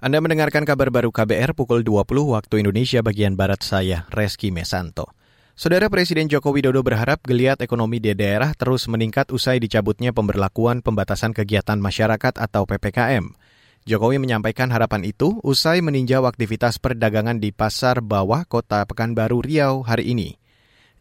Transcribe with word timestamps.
Anda 0.00 0.16
mendengarkan 0.16 0.64
kabar 0.64 0.88
baru 0.88 1.12
KBR 1.12 1.52
pukul 1.52 1.84
20 1.84 2.08
waktu 2.32 2.64
Indonesia 2.64 3.04
bagian 3.04 3.36
Barat 3.36 3.60
saya, 3.60 4.08
Reski 4.08 4.48
Mesanto. 4.48 5.12
Saudara 5.52 5.92
Presiden 5.92 6.24
Joko 6.24 6.56
Widodo 6.56 6.80
berharap 6.80 7.20
geliat 7.20 7.60
ekonomi 7.60 8.00
di 8.00 8.16
daerah 8.16 8.56
terus 8.56 8.88
meningkat 8.88 9.28
usai 9.28 9.60
dicabutnya 9.60 10.16
pemberlakuan 10.16 10.80
pembatasan 10.80 11.36
kegiatan 11.36 11.76
masyarakat 11.76 12.32
atau 12.32 12.64
PPKM. 12.64 13.28
Jokowi 13.84 14.16
menyampaikan 14.16 14.72
harapan 14.72 15.04
itu 15.04 15.36
usai 15.44 15.84
meninjau 15.84 16.24
aktivitas 16.24 16.80
perdagangan 16.80 17.36
di 17.36 17.52
Pasar 17.52 18.00
Bawah 18.00 18.48
Kota 18.48 18.80
Pekanbaru 18.88 19.44
Riau 19.44 19.84
hari 19.84 20.16
ini. 20.16 20.40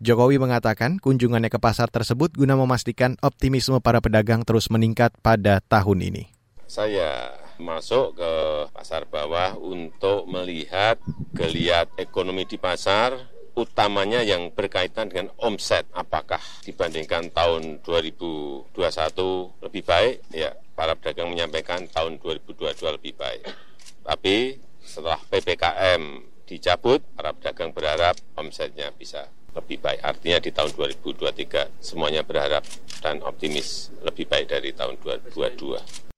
Jokowi 0.04 0.44
mengatakan 0.44 1.00
kunjungannya 1.00 1.48
ke 1.48 1.56
pasar 1.56 1.88
tersebut 1.88 2.36
guna 2.36 2.60
memastikan 2.60 3.16
optimisme 3.24 3.80
para 3.80 4.04
pedagang 4.04 4.44
terus 4.44 4.68
meningkat 4.68 5.16
pada 5.24 5.64
tahun 5.64 6.04
ini. 6.04 6.24
Saya 6.68 7.32
masuk 7.60 8.16
ke 8.16 8.32
pasar 8.72 9.04
bawah 9.06 9.60
untuk 9.60 10.26
melihat 10.32 10.98
geliat 11.36 11.92
ekonomi 12.00 12.48
di 12.48 12.56
pasar, 12.56 13.16
utamanya 13.60 14.24
yang 14.24 14.50
berkaitan 14.56 15.12
dengan 15.12 15.30
omset. 15.44 15.86
Apakah 15.92 16.40
dibandingkan 16.64 17.30
tahun 17.36 17.84
2021 17.84 18.72
lebih 19.60 19.84
baik? 19.84 20.16
Ya, 20.32 20.56
para 20.74 20.96
pedagang 20.96 21.30
menyampaikan 21.30 21.86
tahun 21.92 22.18
2022 22.24 22.96
lebih 22.96 23.14
baik. 23.20 23.44
Tapi 24.08 24.58
setelah 24.80 25.20
PPKM 25.28 26.02
dicabut, 26.48 27.04
para 27.14 27.36
pedagang 27.36 27.76
berharap 27.76 28.16
omsetnya 28.40 28.90
bisa 28.96 29.28
lebih 29.54 29.78
baik. 29.84 30.00
Artinya 30.02 30.40
di 30.40 30.50
tahun 30.56 30.72
2023 30.74 31.84
semuanya 31.84 32.24
berharap 32.24 32.64
dan 33.04 33.20
optimis 33.22 33.92
lebih 34.02 34.26
baik 34.26 34.50
dari 34.50 34.72
tahun 34.72 34.98
2022. 35.04 36.09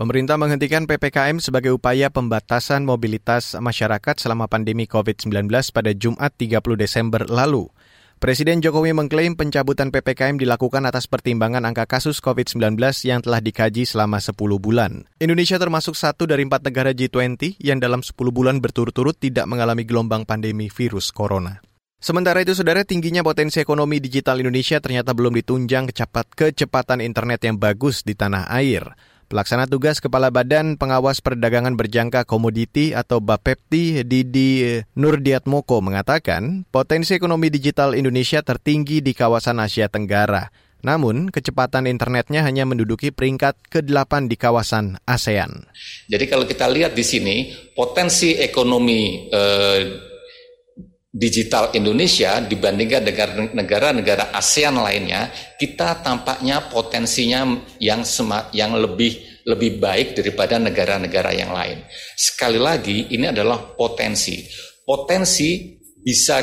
Pemerintah 0.00 0.40
menghentikan 0.40 0.88
PPKM 0.88 1.44
sebagai 1.44 1.76
upaya 1.76 2.08
pembatasan 2.08 2.88
mobilitas 2.88 3.52
masyarakat 3.52 4.16
selama 4.16 4.48
pandemi 4.48 4.88
COVID-19 4.88 5.52
pada 5.76 5.92
Jumat 5.92 6.32
30 6.40 6.56
Desember 6.80 7.28
lalu. 7.28 7.68
Presiden 8.16 8.64
Jokowi 8.64 8.96
mengklaim 8.96 9.36
pencabutan 9.36 9.92
PPKM 9.92 10.40
dilakukan 10.40 10.88
atas 10.88 11.04
pertimbangan 11.04 11.68
angka 11.68 11.84
kasus 11.84 12.24
COVID-19 12.24 12.80
yang 13.04 13.20
telah 13.20 13.44
dikaji 13.44 13.84
selama 13.84 14.24
10 14.24 14.40
bulan. 14.56 15.04
Indonesia 15.20 15.60
termasuk 15.60 15.92
satu 15.92 16.24
dari 16.24 16.48
empat 16.48 16.64
negara 16.64 16.96
G20 16.96 17.60
yang 17.60 17.76
dalam 17.76 18.00
10 18.00 18.16
bulan 18.32 18.56
berturut-turut 18.64 19.20
tidak 19.20 19.44
mengalami 19.52 19.84
gelombang 19.84 20.24
pandemi 20.24 20.72
virus 20.72 21.12
corona. 21.12 21.60
Sementara 22.00 22.40
itu, 22.40 22.56
saudara, 22.56 22.88
tingginya 22.88 23.20
potensi 23.20 23.60
ekonomi 23.60 24.00
digital 24.00 24.40
Indonesia 24.40 24.80
ternyata 24.80 25.12
belum 25.12 25.36
ditunjang 25.36 25.92
kecepat 25.92 26.32
kecepatan 26.32 27.04
internet 27.04 27.44
yang 27.44 27.60
bagus 27.60 28.00
di 28.00 28.16
tanah 28.16 28.48
air. 28.48 28.96
Pelaksana 29.30 29.70
tugas 29.70 30.02
Kepala 30.02 30.34
Badan 30.34 30.74
Pengawas 30.74 31.22
Perdagangan 31.22 31.78
Berjangka 31.78 32.26
Komoditi 32.26 32.98
atau 32.98 33.22
Bapepti 33.22 34.02
Didi 34.02 34.82
Nurdiatmoko 34.98 35.78
mengatakan 35.78 36.66
potensi 36.66 37.14
ekonomi 37.14 37.46
digital 37.46 37.94
Indonesia 37.94 38.42
tertinggi 38.42 38.98
di 38.98 39.14
kawasan 39.14 39.62
Asia 39.62 39.86
Tenggara. 39.86 40.50
Namun, 40.82 41.30
kecepatan 41.30 41.86
internetnya 41.86 42.42
hanya 42.42 42.66
menduduki 42.66 43.14
peringkat 43.14 43.54
ke-8 43.70 44.26
di 44.26 44.34
kawasan 44.34 44.98
ASEAN. 45.06 45.62
Jadi 46.10 46.24
kalau 46.26 46.42
kita 46.42 46.66
lihat 46.66 46.98
di 46.98 47.06
sini, 47.06 47.36
potensi 47.70 48.34
ekonomi 48.34 49.30
eh, 49.30 50.09
digital 51.10 51.74
Indonesia 51.74 52.38
dibandingkan 52.38 53.02
negara-negara 53.50 54.30
ASEAN 54.30 54.78
lainnya, 54.78 55.30
kita 55.58 55.98
tampaknya 56.06 56.70
potensinya 56.70 57.58
yang 57.82 58.06
semak, 58.06 58.54
yang 58.54 58.78
lebih 58.78 59.42
lebih 59.42 59.82
baik 59.82 60.14
daripada 60.14 60.62
negara-negara 60.62 61.34
yang 61.34 61.50
lain. 61.50 61.82
Sekali 62.14 62.60
lagi, 62.60 63.10
ini 63.10 63.26
adalah 63.26 63.74
potensi. 63.74 64.46
Potensi 64.86 65.80
bisa 65.98 66.40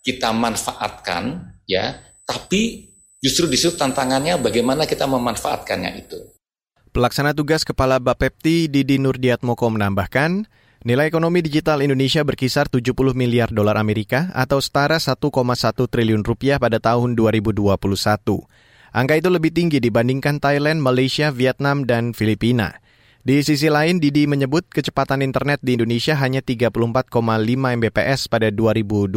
kita 0.00 0.32
manfaatkan, 0.32 1.52
ya, 1.68 1.92
tapi 2.24 2.88
justru 3.20 3.50
di 3.50 3.58
situ 3.58 3.76
tantangannya 3.76 4.38
bagaimana 4.40 4.88
kita 4.88 5.04
memanfaatkannya 5.04 5.92
itu. 6.00 6.18
Pelaksana 6.94 7.36
tugas 7.36 7.60
Kepala 7.66 8.00
Bapepti 8.00 8.72
Didi 8.72 8.96
Nurdiatmoko 8.96 9.68
menambahkan, 9.68 10.48
Nilai 10.86 11.10
ekonomi 11.10 11.42
digital 11.42 11.82
Indonesia 11.82 12.22
berkisar 12.22 12.70
70 12.70 12.94
miliar 13.18 13.50
dolar 13.50 13.74
Amerika 13.74 14.30
atau 14.30 14.62
setara 14.62 15.02
1,1 15.02 15.18
triliun 15.82 16.22
rupiah 16.22 16.62
pada 16.62 16.78
tahun 16.78 17.18
2021. 17.18 17.74
Angka 18.94 19.14
itu 19.18 19.26
lebih 19.26 19.50
tinggi 19.50 19.82
dibandingkan 19.82 20.38
Thailand, 20.38 20.78
Malaysia, 20.78 21.34
Vietnam, 21.34 21.90
dan 21.90 22.14
Filipina. 22.14 22.78
Di 23.26 23.42
sisi 23.42 23.66
lain, 23.66 23.98
Didi 23.98 24.30
menyebut 24.30 24.70
kecepatan 24.70 25.26
internet 25.26 25.58
di 25.58 25.74
Indonesia 25.74 26.14
hanya 26.22 26.38
34,5 26.38 27.10
Mbps 27.82 28.30
pada 28.30 28.54
2022. 28.54 29.10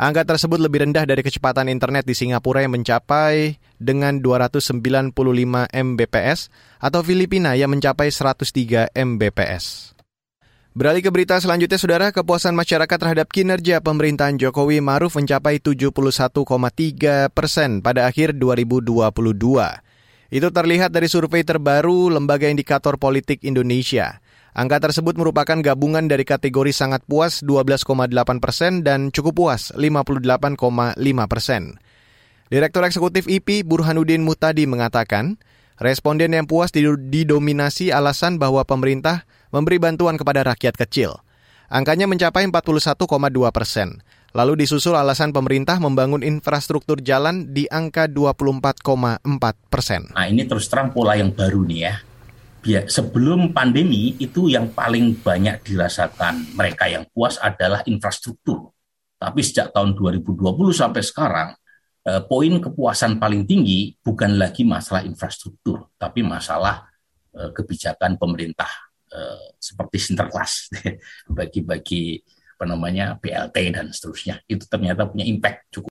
Angka 0.00 0.22
tersebut 0.24 0.56
lebih 0.56 0.88
rendah 0.88 1.04
dari 1.04 1.20
kecepatan 1.20 1.68
internet 1.68 2.08
di 2.08 2.16
Singapura 2.16 2.64
yang 2.64 2.80
mencapai 2.80 3.60
dengan 3.76 4.24
295 4.24 4.72
Mbps 5.68 6.48
atau 6.80 7.04
Filipina 7.04 7.52
yang 7.60 7.76
mencapai 7.76 8.08
103 8.08 8.88
Mbps. 8.96 9.99
Beralih 10.70 11.02
ke 11.02 11.10
berita 11.10 11.34
selanjutnya, 11.42 11.82
Saudara, 11.82 12.14
kepuasan 12.14 12.54
masyarakat 12.54 12.94
terhadap 12.94 13.26
kinerja 13.34 13.82
pemerintahan 13.82 14.38
Jokowi 14.38 14.78
Maruf 14.78 15.18
mencapai 15.18 15.58
71,3 15.58 17.26
persen 17.34 17.82
pada 17.82 18.06
akhir 18.06 18.38
2022. 18.38 19.10
Itu 20.30 20.48
terlihat 20.54 20.94
dari 20.94 21.10
survei 21.10 21.42
terbaru 21.42 22.14
Lembaga 22.14 22.46
Indikator 22.46 23.02
Politik 23.02 23.42
Indonesia. 23.42 24.22
Angka 24.54 24.78
tersebut 24.78 25.18
merupakan 25.18 25.58
gabungan 25.58 26.06
dari 26.06 26.22
kategori 26.22 26.70
sangat 26.70 27.02
puas 27.02 27.42
12,8 27.42 28.38
persen 28.38 28.86
dan 28.86 29.10
cukup 29.10 29.42
puas 29.42 29.74
58,5 29.74 30.94
persen. 31.26 31.82
Direktur 32.46 32.86
Eksekutif 32.86 33.26
IP 33.26 33.66
Burhanuddin 33.66 34.22
Mutadi 34.22 34.70
mengatakan, 34.70 35.34
responden 35.82 36.30
yang 36.30 36.46
puas 36.46 36.70
didominasi 36.70 37.90
alasan 37.90 38.38
bahwa 38.38 38.62
pemerintah 38.62 39.26
memberi 39.50 39.82
bantuan 39.82 40.14
kepada 40.14 40.46
rakyat 40.46 40.74
kecil. 40.78 41.18
Angkanya 41.70 42.10
mencapai 42.10 42.42
41,2 42.50 42.98
persen. 43.54 44.02
Lalu 44.30 44.62
disusul 44.62 44.94
alasan 44.94 45.34
pemerintah 45.34 45.78
membangun 45.82 46.22
infrastruktur 46.22 47.02
jalan 47.02 47.50
di 47.50 47.66
angka 47.66 48.06
24,4 48.06 49.26
persen. 49.66 50.06
Nah 50.14 50.26
ini 50.30 50.46
terus 50.46 50.70
terang 50.70 50.94
pola 50.94 51.18
yang 51.18 51.34
baru 51.34 51.66
nih 51.66 51.80
ya. 51.82 51.94
Sebelum 52.86 53.50
pandemi 53.50 54.14
itu 54.22 54.46
yang 54.46 54.70
paling 54.70 55.18
banyak 55.18 55.62
dirasakan 55.66 56.54
mereka 56.54 56.86
yang 56.86 57.06
puas 57.10 57.38
adalah 57.42 57.82
infrastruktur. 57.86 58.70
Tapi 59.18 59.40
sejak 59.42 59.74
tahun 59.74 59.98
2020 59.98 60.38
sampai 60.74 61.02
sekarang, 61.02 61.48
eh, 62.06 62.22
poin 62.26 62.54
kepuasan 62.58 63.18
paling 63.18 63.46
tinggi 63.46 63.94
bukan 63.98 64.38
lagi 64.38 64.62
masalah 64.62 65.02
infrastruktur, 65.06 65.90
tapi 65.98 66.22
masalah 66.22 66.86
eh, 67.30 67.50
kebijakan 67.54 68.18
pemerintah 68.18 68.89
Eh, 69.10 69.46
seperti 69.58 69.98
sinterklas 69.98 70.70
bagi-bagi 71.34 72.22
apa 72.54 72.62
namanya 72.62 73.18
BLT 73.18 73.74
dan 73.74 73.90
seterusnya 73.90 74.38
itu 74.46 74.62
ternyata 74.70 75.10
punya 75.10 75.26
impact 75.26 75.66
cukup. 75.74 75.90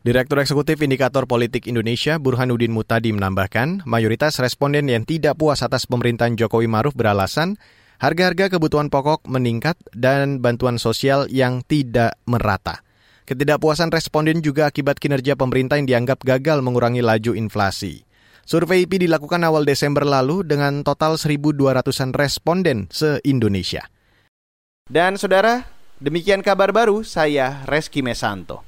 Direktur 0.00 0.40
Eksekutif 0.40 0.80
Indikator 0.80 1.28
Politik 1.28 1.68
Indonesia 1.68 2.16
Burhanuddin 2.16 2.72
Mutadi 2.72 3.12
menambahkan, 3.12 3.84
mayoritas 3.84 4.40
responden 4.40 4.88
yang 4.88 5.04
tidak 5.04 5.36
puas 5.36 5.60
atas 5.60 5.84
pemerintahan 5.84 6.32
Jokowi 6.40 6.64
Maruf 6.64 6.96
beralasan 6.96 7.60
harga-harga 8.00 8.56
kebutuhan 8.56 8.88
pokok 8.88 9.28
meningkat 9.28 9.76
dan 9.92 10.40
bantuan 10.40 10.80
sosial 10.80 11.28
yang 11.28 11.60
tidak 11.60 12.16
merata. 12.24 12.80
Ketidakpuasan 13.28 13.92
responden 13.92 14.40
juga 14.40 14.72
akibat 14.72 14.96
kinerja 14.96 15.36
pemerintah 15.36 15.76
yang 15.76 15.90
dianggap 15.92 16.24
gagal 16.24 16.64
mengurangi 16.64 17.04
laju 17.04 17.36
inflasi. 17.36 18.05
Survei 18.46 18.86
IP 18.86 19.02
dilakukan 19.02 19.42
awal 19.42 19.66
Desember 19.66 20.06
lalu 20.06 20.46
dengan 20.46 20.86
total 20.86 21.18
1.200-an 21.18 22.14
responden 22.14 22.86
se-Indonesia. 22.94 23.90
Dan 24.86 25.18
saudara, 25.18 25.66
demikian 25.98 26.46
kabar 26.46 26.70
baru 26.70 27.02
saya 27.02 27.66
Reski 27.66 28.06
Mesanto. 28.06 28.65